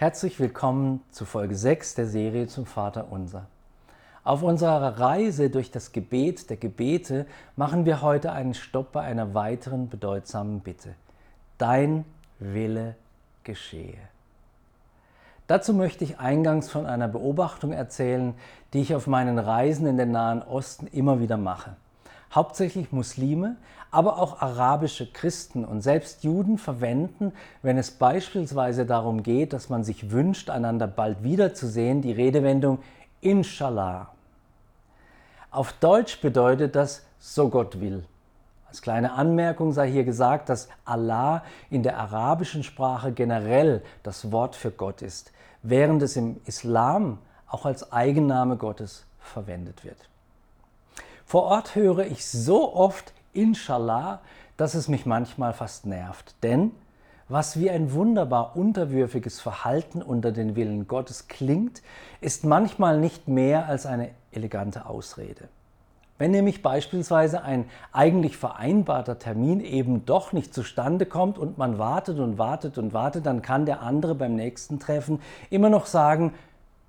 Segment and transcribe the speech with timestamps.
[0.00, 3.46] Herzlich willkommen zu Folge 6 der Serie zum Vater Unser.
[4.22, 9.34] Auf unserer Reise durch das Gebet der Gebete machen wir heute einen Stopp bei einer
[9.34, 10.94] weiteren bedeutsamen Bitte.
[11.58, 12.04] Dein
[12.38, 12.94] Wille
[13.42, 13.98] geschehe.
[15.48, 18.34] Dazu möchte ich eingangs von einer Beobachtung erzählen,
[18.74, 21.74] die ich auf meinen Reisen in den Nahen Osten immer wieder mache.
[22.34, 23.56] Hauptsächlich Muslime,
[23.90, 29.82] aber auch arabische Christen und selbst Juden verwenden, wenn es beispielsweise darum geht, dass man
[29.82, 32.80] sich wünscht, einander bald wiederzusehen, die Redewendung
[33.20, 34.10] Inshallah.
[35.50, 38.04] Auf Deutsch bedeutet das so Gott will.
[38.68, 44.54] Als kleine Anmerkung sei hier gesagt, dass Allah in der arabischen Sprache generell das Wort
[44.54, 49.96] für Gott ist, während es im Islam auch als Eigenname Gottes verwendet wird.
[51.28, 54.20] Vor Ort höre ich so oft Inshallah,
[54.56, 56.34] dass es mich manchmal fast nervt.
[56.42, 56.70] Denn
[57.28, 61.82] was wie ein wunderbar unterwürfiges Verhalten unter den Willen Gottes klingt,
[62.22, 65.48] ist manchmal nicht mehr als eine elegante Ausrede.
[66.16, 72.20] Wenn nämlich beispielsweise ein eigentlich vereinbarter Termin eben doch nicht zustande kommt und man wartet
[72.20, 75.20] und wartet und wartet, dann kann der andere beim nächsten Treffen
[75.50, 76.32] immer noch sagen,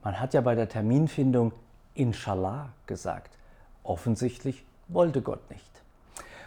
[0.02, 1.52] man hat ja bei der Terminfindung
[1.94, 3.39] Inshallah gesagt.
[3.90, 5.66] Offensichtlich wollte Gott nicht.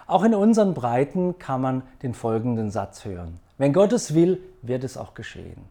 [0.07, 3.41] Auch in unseren Breiten kann man den folgenden Satz hören.
[3.59, 5.65] Wenn Gott es will, wird es auch geschehen.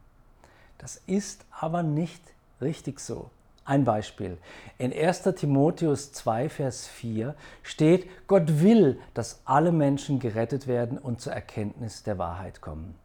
[0.80, 2.22] Das ist aber nicht
[2.59, 3.30] richtig so.
[3.63, 4.38] Ein Beispiel.
[4.80, 11.22] In 1 Timotheus 2, Vers 4 steht, Gott will, dass alle Menschen gerettet werden und
[11.22, 12.95] zur Erkenntnis der Wahrheit kommen.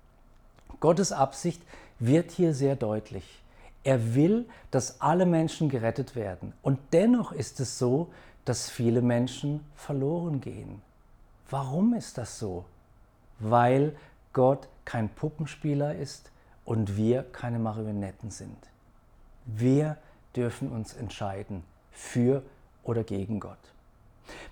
[0.80, 1.62] Gottes Absicht
[2.01, 3.45] wird hier sehr deutlich.
[3.84, 6.53] Er will, dass alle Menschen gerettet werden.
[6.62, 8.08] Und dennoch ist es so,
[8.47, 10.80] dass viele Menschen verloren gehen.
[11.50, 12.64] Warum ist das so?
[13.39, 13.94] Weil
[14.33, 16.30] Gott kein Puppenspieler ist
[16.64, 18.56] und wir keine Marionetten sind.
[19.44, 19.98] Wir
[20.34, 22.42] dürfen uns entscheiden für
[22.83, 23.58] oder gegen Gott.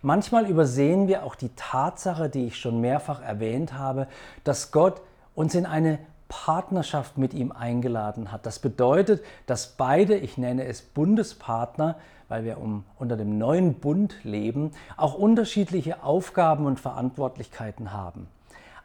[0.03, 4.06] Manchmal übersehen wir auch die Tatsache, die ich schon mehrfach erwähnt habe,
[4.44, 5.00] dass Gott
[5.34, 5.99] uns in eine
[6.29, 8.47] Partnerschaft mit ihm eingeladen hat.
[8.47, 11.97] Das bedeutet, dass beide, ich nenne es Bundespartner,
[12.29, 18.27] weil wir um, unter dem neuen Bund leben, auch unterschiedliche Aufgaben und Verantwortlichkeiten haben.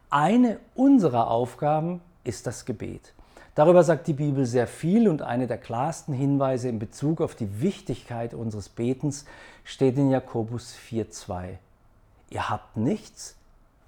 [0.09, 3.13] Eine unserer Aufgaben ist das Gebet.
[3.55, 7.61] Darüber sagt die Bibel sehr viel und eine der klarsten Hinweise in Bezug auf die
[7.61, 9.25] Wichtigkeit unseres Betens
[9.63, 11.57] steht in Jakobus 4.2.
[12.29, 13.35] Ihr habt nichts,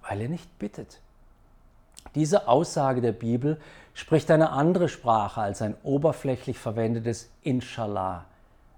[0.07, 0.99] weil ihr nicht bittet.
[2.15, 3.59] Diese Aussage der Bibel
[3.93, 8.25] spricht eine andere Sprache als ein oberflächlich verwendetes Inshallah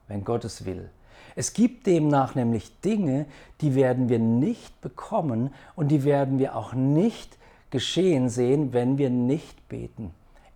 [0.07, 0.89] wenn Gott es will.
[1.35, 3.25] Es gibt demnach nämlich Dinge,
[3.61, 7.37] die werden wir nicht bekommen und die werden wir auch nicht
[7.71, 10.11] geschehen sehen, wenn wir nicht beten.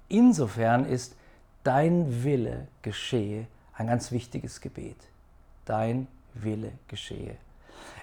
[0.08, 1.16] Insofern ist
[1.64, 4.98] dein Wille geschehe ein ganz wichtiges Gebet.
[5.66, 7.36] Dein Wille geschehe.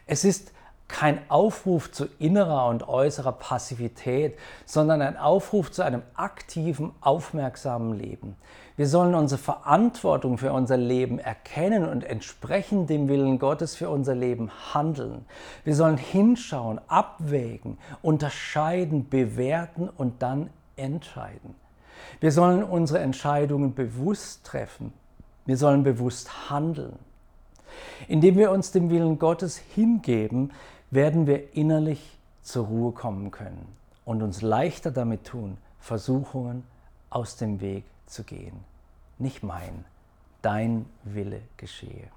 [0.07, 0.53] Es ist
[0.89, 8.37] kein Aufruf zu innerer und äußerer Passivität, sondern ein Aufruf zu einem aktiven, aufmerksamen Leben.
[8.77, 14.17] Wir sollen unsere Verantwortung für unser Leben erkennen und entsprechend dem Willen Gottes für unser
[14.17, 15.25] Leben handeln.
[15.63, 21.55] Wir sollen hinschauen, abwägen, unterscheiden, bewerten und dann entscheiden.
[22.21, 24.93] Wir sollen unsere Entscheidungen bewusst treffen.
[25.47, 26.99] Wir sollen bewusst handeln.
[28.09, 30.53] Indem wir uns dem Willen Gottes hingeben,
[30.95, 33.67] werden wir innerlich zur Ruhe kommen können
[34.05, 36.63] und uns leichter damit tun, Versuchungen
[37.11, 38.61] aus dem Weg zu gehen.
[39.19, 39.85] Nicht mein,
[40.43, 42.09] dein Wille geschehe.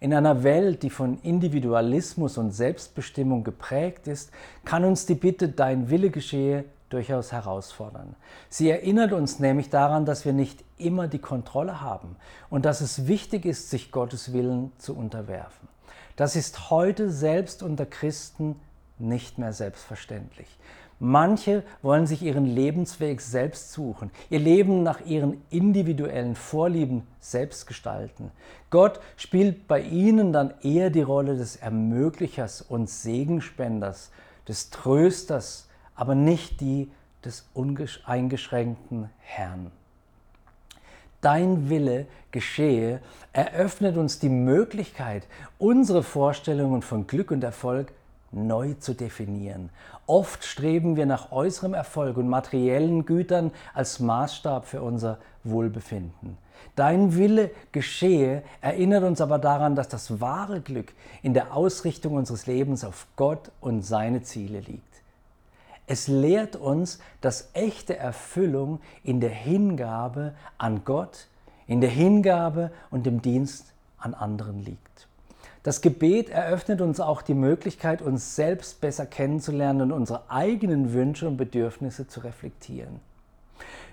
[0.00, 4.30] In einer Welt, die von Individualismus und Selbstbestimmung geprägt ist,
[4.64, 8.14] kann uns die Bitte, dein Wille geschehe, durchaus herausfordern.
[8.48, 12.16] Sie erinnert uns nämlich daran, dass wir nicht immer die Kontrolle haben
[12.50, 15.68] und dass es wichtig ist, sich Gottes Willen zu unterwerfen.
[16.16, 18.56] Das ist heute selbst unter Christen
[18.98, 20.48] nicht mehr selbstverständlich.
[20.98, 28.32] Manche wollen sich ihren Lebensweg selbst suchen, ihr Leben nach ihren individuellen Vorlieben selbst gestalten.
[28.70, 34.10] Gott spielt bei ihnen dann eher die Rolle des Ermöglichers und Segenspenders,
[34.48, 36.90] des Trösters, aber nicht die
[37.22, 37.44] des
[38.06, 39.70] eingeschränkten Herrn
[41.20, 43.00] dein Wille geschehe,
[43.32, 45.26] eröffnet uns die Möglichkeit,
[45.58, 47.92] unsere Vorstellungen von Glück und Erfolg
[48.32, 49.70] neu zu definieren.
[50.06, 56.38] Oft streben wir nach äußerem Erfolg und materiellen Gütern als Maßstab für unser Wohlbefinden.
[56.74, 60.92] Dein Wille geschehe erinnert uns aber daran, dass das wahre Glück
[61.22, 64.82] in der Ausrichtung unseres Lebens auf Gott und seine Ziele liegt.
[65.86, 71.28] Es lehrt uns, dass echte Erfüllung in der Hingabe an Gott,
[71.66, 75.08] in der Hingabe und dem Dienst an anderen liegt.
[75.62, 81.26] Das Gebet eröffnet uns auch die Möglichkeit, uns selbst besser kennenzulernen und unsere eigenen Wünsche
[81.26, 83.00] und Bedürfnisse zu reflektieren.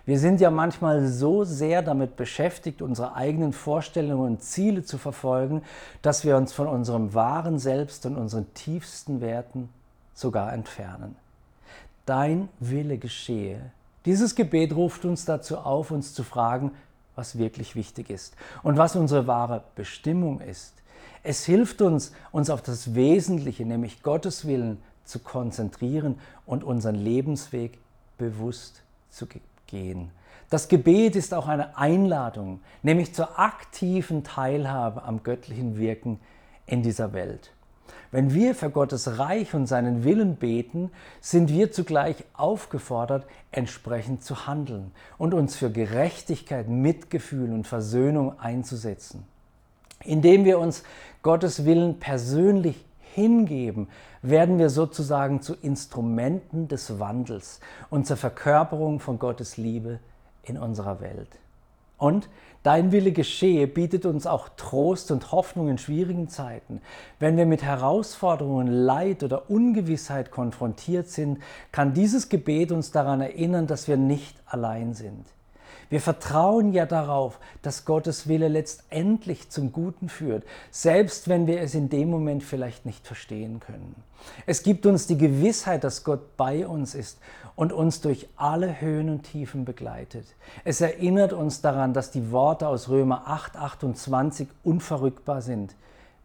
[0.06, 5.63] Wir sind ja manchmal so sehr damit beschäftigt, unsere eigenen Vorstellungen und Ziele zu verfolgen,
[6.01, 9.69] dass wir uns von unserem wahren Selbst und unseren tiefsten Werten
[10.13, 11.16] sogar entfernen.
[12.05, 13.71] Dein Wille geschehe.
[14.05, 16.71] Dieses Gebet ruft uns dazu auf, uns zu fragen,
[17.15, 20.73] was wirklich wichtig ist und was unsere wahre Bestimmung ist.
[21.23, 27.77] Es hilft uns, uns auf das Wesentliche, nämlich Gottes Willen, zu konzentrieren und unseren Lebensweg
[28.17, 29.27] bewusst zu
[29.67, 30.11] gehen.
[30.50, 36.19] Das Gebet ist auch eine Einladung, nämlich zur aktiven Teilhabe am göttlichen Wirken
[36.65, 37.51] in dieser Welt.
[38.12, 44.45] Wenn wir für Gottes Reich und seinen Willen beten, sind wir zugleich aufgefordert, entsprechend zu
[44.45, 49.25] handeln und uns für Gerechtigkeit, Mitgefühl und Versöhnung einzusetzen.
[50.03, 50.83] Indem wir uns
[51.24, 53.88] Gottes Willen persönlich hingeben,
[54.21, 57.59] werden wir sozusagen zu Instrumenten des Wandels
[57.89, 60.00] und zur Verkörperung von Gottes Liebe
[60.44, 61.29] in unserer Welt.
[61.98, 62.30] Und
[62.63, 66.81] dein Wille geschehe bietet uns auch Trost und Hoffnung in schwierigen Zeiten.
[67.19, 71.40] Wenn wir mit Herausforderungen, Leid oder Ungewissheit konfrontiert sind,
[71.72, 75.25] kann dieses Gebet uns daran erinnern, dass wir nicht allein sind.
[75.94, 81.75] Wir vertrauen ja darauf, dass Gottes Wille letztendlich zum Guten führt, selbst wenn wir es
[81.75, 83.94] in dem Moment vielleicht nicht verstehen können.
[84.48, 87.19] Es gibt uns die Gewissheit, dass Gott bei uns ist
[87.56, 90.25] und uns durch alle Höhen und Tiefen begleitet.
[90.63, 95.75] Es erinnert uns daran, dass die Worte aus Römer 8, 28 unverrückbar sind.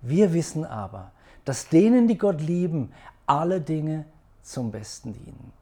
[0.01, 1.13] Wir wissen aber,
[1.45, 2.95] dass denen, die Gott lieben,
[3.27, 4.07] alle Dinge
[4.41, 5.58] zum Besten dienen.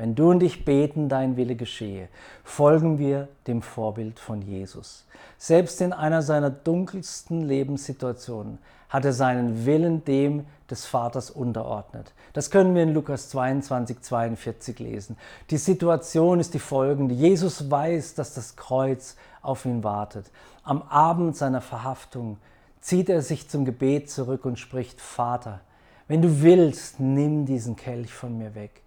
[0.00, 2.08] Wenn du und ich beten, dein Wille geschehe,
[2.42, 5.04] folgen wir dem Vorbild von Jesus.
[5.36, 8.56] Selbst in einer seiner dunkelsten Lebenssituationen
[8.88, 12.14] hat er seinen Willen dem des Vaters unterordnet.
[12.32, 15.18] Das können wir in Lukas 22, 42 lesen.
[15.50, 17.14] Die Situation ist die folgende.
[17.14, 20.30] Jesus weiß, dass das Kreuz auf ihn wartet.
[20.62, 22.38] Am Abend seiner Verhaftung
[22.80, 25.60] zieht er sich zum Gebet zurück und spricht, Vater,
[26.08, 28.80] wenn du willst, nimm diesen Kelch von mir weg.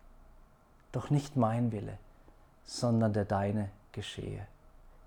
[0.94, 1.98] Doch nicht mein Wille,
[2.64, 4.48] sondern der deine geschehe.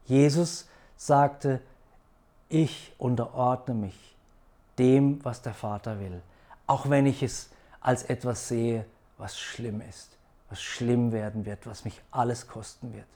[0.04, 1.60] Jesus sagte,
[2.50, 4.16] ich unterordne mich
[4.78, 6.20] dem, was der Vater will,
[6.66, 7.48] auch wenn ich es
[7.80, 8.84] als etwas sehe,
[9.16, 10.10] was schlimm ist,
[10.50, 13.06] was schlimm werden wird, was mich alles kosten wird.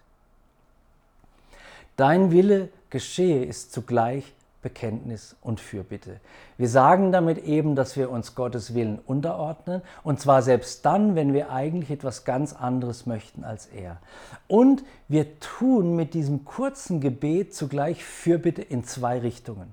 [1.97, 4.33] Dein Wille geschehe ist zugleich
[4.63, 6.21] Bekenntnis und Fürbitte.
[6.59, 11.33] Wir sagen damit eben, dass wir uns Gottes Willen unterordnen und zwar selbst dann, wenn
[11.33, 13.99] wir eigentlich etwas ganz anderes möchten als er.
[14.49, 19.73] Und wir tun mit diesem kurzen Gebet zugleich Fürbitte in zwei Richtungen.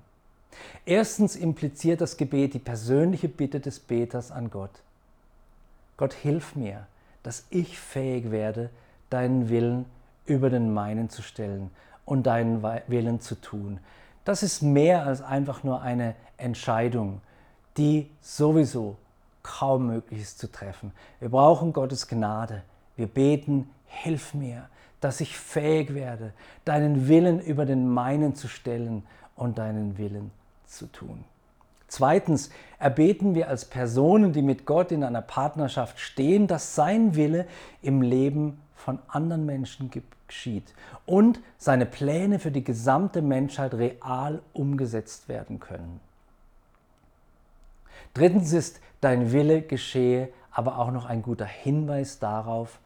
[0.86, 4.70] Erstens impliziert das Gebet die persönliche Bitte des Beters an Gott.
[5.96, 6.86] Gott, hilf mir,
[7.22, 8.70] dass ich fähig werde,
[9.10, 9.84] deinen Willen
[10.26, 11.70] über den meinen zu stellen
[12.04, 13.80] und deinen Willen zu tun.
[14.28, 17.22] Das ist mehr als einfach nur eine Entscheidung,
[17.78, 18.98] die sowieso
[19.42, 20.92] kaum möglich ist zu treffen.
[21.18, 22.60] Wir brauchen Gottes Gnade.
[22.94, 24.68] Wir beten, hilf mir,
[25.00, 26.34] dass ich fähig werde,
[26.66, 29.02] deinen Willen über den meinen zu stellen
[29.34, 30.30] und deinen Willen
[30.66, 31.24] zu tun.
[31.86, 37.46] Zweitens erbeten wir als Personen, die mit Gott in einer Partnerschaft stehen, dass sein Wille
[37.80, 45.28] im Leben von anderen Menschen geschieht und seine Pläne für die gesamte Menschheit real umgesetzt
[45.28, 46.00] werden können.
[48.14, 52.80] Drittens ist dein Wille geschehe aber auch noch ein guter Hinweis darauf,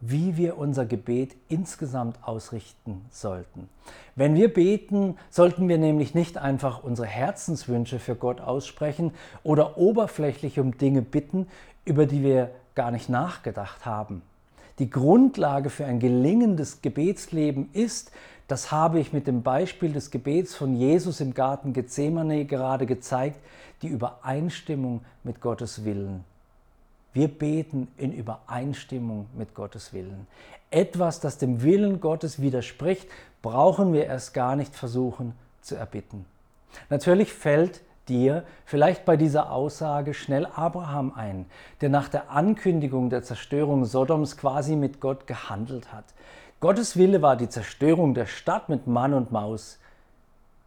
[0.00, 3.68] wie wir unser Gebet insgesamt ausrichten sollten.
[4.16, 9.12] Wenn wir beten, sollten wir nämlich nicht einfach unsere Herzenswünsche für Gott aussprechen
[9.42, 11.48] oder oberflächlich um Dinge bitten,
[11.84, 14.22] über die wir gar nicht nachgedacht haben.
[14.78, 18.12] Die Grundlage für ein gelingendes Gebetsleben ist,
[18.46, 23.40] das habe ich mit dem Beispiel des Gebets von Jesus im Garten Gethsemane gerade gezeigt,
[23.82, 26.24] die Übereinstimmung mit Gottes Willen.
[27.12, 30.26] Wir beten in Übereinstimmung mit Gottes Willen.
[30.70, 33.08] Etwas, das dem Willen Gottes widerspricht,
[33.42, 36.24] brauchen wir erst gar nicht versuchen zu erbitten.
[36.90, 41.46] Natürlich fällt dir vielleicht bei dieser Aussage schnell Abraham ein,
[41.80, 46.04] der nach der Ankündigung der Zerstörung Sodoms quasi mit Gott gehandelt hat.
[46.60, 49.78] Gottes Wille war die Zerstörung der Stadt mit Mann und Maus.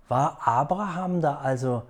[0.08, 1.84] War Abraham da also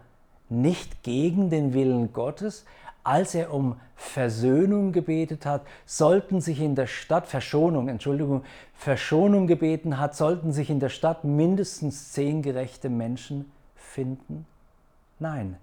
[0.50, 2.66] nicht gegen den Willen Gottes,
[3.04, 8.44] als er um Versöhnung gebetet hat, sollten sich in der Stadt, Verschonung, Entschuldigung,
[8.74, 14.46] Verschonung gebeten hat, sollten sich in der Stadt mindestens zehn gerechte Menschen finden?
[15.22, 15.58] Nein.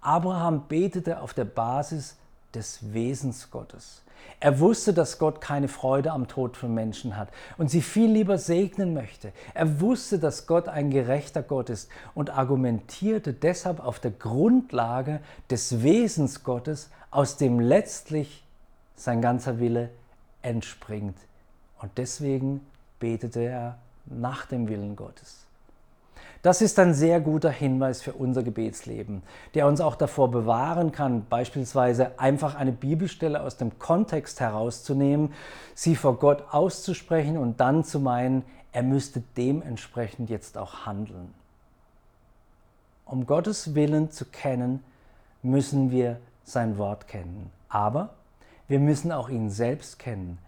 [0.00, 2.16] Abraham betete auf der Basis
[2.54, 4.02] des Wesens Gottes.
[4.38, 7.28] Er wusste, dass Gott keine Freude am Tod von Menschen hat
[7.58, 9.32] und sie viel lieber segnen möchte.
[9.54, 15.82] Er wusste, dass Gott ein gerechter Gott ist und argumentierte deshalb auf der Grundlage des
[15.82, 18.44] Wesens Gottes, aus dem letztlich
[18.94, 19.90] sein ganzer Wille
[20.42, 21.18] entspringt.
[21.80, 22.64] Und deswegen
[23.00, 25.45] betete er nach dem Willen Gottes.
[26.42, 29.22] Das ist ein sehr guter Hinweis für unser Gebetsleben,
[29.54, 35.32] der uns auch davor bewahren kann, beispielsweise einfach eine Bibelstelle aus dem Kontext herauszunehmen,
[35.74, 41.34] sie vor Gott auszusprechen und dann zu meinen, er müsste dementsprechend jetzt auch handeln.
[43.06, 44.82] Um Gottes Willen zu kennen,
[45.42, 47.50] müssen wir sein Wort kennen.
[47.68, 48.10] Aber
[48.68, 50.38] wir müssen auch ihn selbst kennen,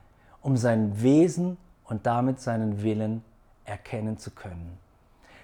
[0.42, 3.22] um sein Wesen und damit seinen Willen
[3.64, 4.78] erkennen zu können.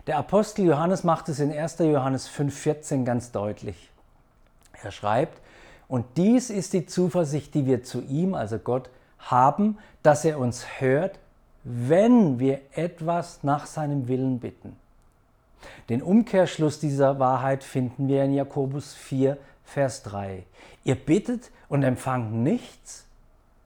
[0.07, 1.79] Der Apostel Johannes macht es in 1.
[1.79, 3.91] Johannes 5,14 ganz deutlich.
[4.83, 5.41] Er schreibt,
[5.89, 10.67] und dies ist die Zuversicht, die wir zu ihm, also Gott, haben, dass er uns
[10.79, 11.19] hört,
[11.63, 14.77] wenn wir etwas nach seinem Willen bitten.
[15.89, 20.45] Den Umkehrschluss dieser Wahrheit finden wir in Jakobus 4, Vers 3.
[20.85, 23.07] Ihr bittet und empfangt nichts,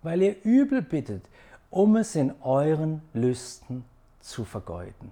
[0.02, 1.24] weil ihr übel bittet,
[1.70, 3.84] um es in euren Lüsten
[4.20, 5.10] zu vergeuden.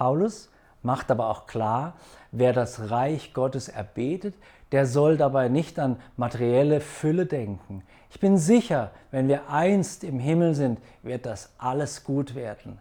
[0.00, 0.48] Paulus
[0.82, 1.92] macht aber auch klar,
[2.32, 4.34] wer das Reich Gottes erbetet,
[4.72, 7.82] der soll dabei nicht an materielle Fülle denken.
[8.08, 12.80] Ich bin sicher, wenn wir einst im Himmel sind, wird das alles gut werden.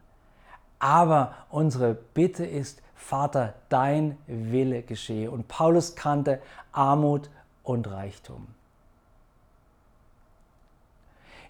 [0.80, 5.30] Aber unsere Bitte ist, Vater, dein Wille geschehe.
[5.30, 6.40] Und Paulus kannte
[6.72, 7.30] Armut
[7.64, 8.48] und Reichtum.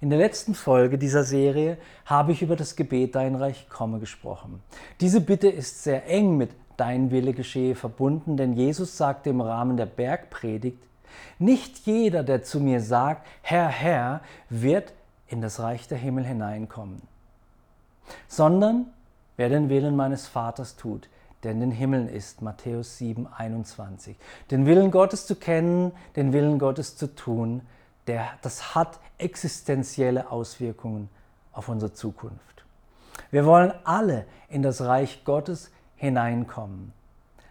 [0.01, 4.61] In der letzten Folge dieser Serie habe ich über das Gebet Dein Reich komme gesprochen.
[5.01, 9.75] Diese Bitte ist sehr eng mit Dein Wille geschehe verbunden, denn Jesus sagte im Rahmen
[9.75, 10.81] der Bergpredigt,
[11.37, 14.93] nicht jeder, der zu mir sagt, Herr, Herr, wird
[15.27, 17.01] in das Reich der Himmel hineinkommen,
[18.29, 18.85] sondern
[19.35, 21.09] wer den Willen meines Vaters tut,
[21.43, 24.15] der in den Himmeln ist, Matthäus 7, 21.
[24.49, 27.61] Den Willen Gottes zu kennen, den Willen Gottes zu tun,
[28.07, 31.09] der, das hat existenzielle Auswirkungen
[31.51, 32.65] auf unsere Zukunft.
[33.31, 36.93] Wir wollen alle in das Reich Gottes hineinkommen,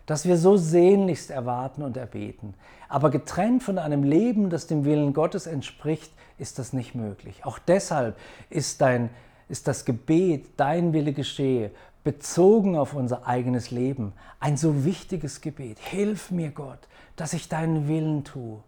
[0.07, 2.55] das wir so sehnlichst erwarten und erbeten.
[2.88, 7.45] Aber getrennt von einem Leben, das dem Willen Gottes entspricht, ist das nicht möglich.
[7.45, 8.17] Auch deshalb
[8.49, 9.11] ist, dein,
[9.49, 11.71] ist das Gebet, dein Wille geschehe,
[12.05, 15.78] bezogen auf unser eigenes Leben, ein so wichtiges Gebet.
[15.78, 16.78] Hilf mir, Gott,
[17.17, 18.61] dass ich deinen Willen tue.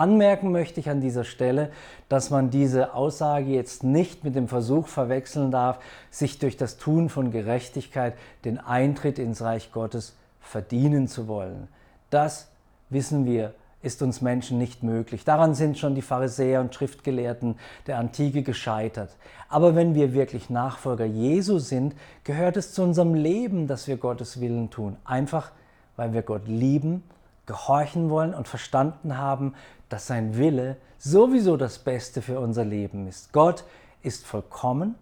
[0.00, 1.70] Anmerken möchte ich an dieser Stelle,
[2.08, 5.78] dass man diese Aussage jetzt nicht mit dem Versuch verwechseln darf,
[6.10, 8.14] sich durch das Tun von Gerechtigkeit
[8.46, 11.68] den Eintritt ins Reich Gottes verdienen zu wollen.
[12.08, 12.48] Das
[12.88, 13.52] wissen wir,
[13.82, 15.24] ist uns Menschen nicht möglich.
[15.24, 19.10] Daran sind schon die Pharisäer und Schriftgelehrten der Antike gescheitert.
[19.50, 24.40] Aber wenn wir wirklich Nachfolger Jesu sind, gehört es zu unserem Leben, dass wir Gottes
[24.40, 24.96] Willen tun.
[25.04, 25.52] Einfach,
[25.96, 27.02] weil wir Gott lieben
[27.46, 29.54] gehorchen wollen und verstanden haben,
[29.88, 33.32] dass sein Wille sowieso das Beste für unser Leben ist.
[33.32, 33.64] Gott
[34.02, 34.94] ist vollkommen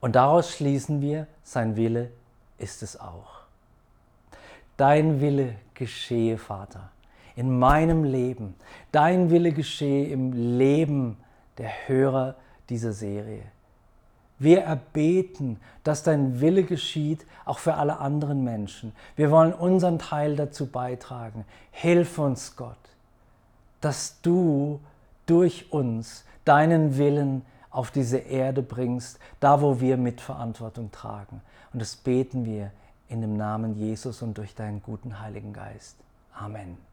[0.00, 2.10] und daraus schließen wir, sein Wille
[2.58, 3.40] ist es auch.
[4.76, 6.90] Dein Wille geschehe, Vater,
[7.36, 8.54] in meinem Leben.
[8.92, 11.18] Dein Wille geschehe im Leben
[11.58, 12.36] der Hörer
[12.70, 13.42] dieser Serie.
[14.40, 18.92] Wir erbeten, dass dein Wille geschieht, auch für alle anderen Menschen.
[19.14, 21.44] Wir wollen unseren Teil dazu beitragen.
[21.70, 22.76] Hilf uns, Gott,
[23.82, 24.80] dass du
[25.26, 31.42] durch uns deinen Willen auf diese Erde bringst, da wo wir Mitverantwortung tragen.
[31.72, 32.72] Und das beten wir
[33.08, 35.96] in dem Namen Jesus und durch deinen guten Heiligen Geist.
[36.34, 36.89] Amen.